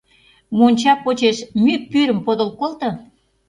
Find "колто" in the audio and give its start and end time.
2.59-2.89